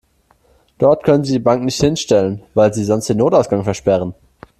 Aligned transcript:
Dort 0.79 1.03
können 1.03 1.23
Sie 1.23 1.33
die 1.33 1.37
Bank 1.37 1.63
nicht 1.63 1.79
hinstellen, 1.79 2.41
weil 2.55 2.73
Sie 2.73 2.83
sonst 2.83 3.07
den 3.09 3.17
Notausgang 3.17 3.63
versperren. 3.63 4.15